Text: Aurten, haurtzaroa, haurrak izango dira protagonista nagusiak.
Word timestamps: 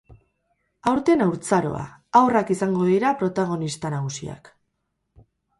Aurten, 0.91 1.21
haurtzaroa, 1.25 1.83
haurrak 2.21 2.51
izango 2.57 2.89
dira 2.95 3.13
protagonista 3.23 3.93
nagusiak. 3.97 4.55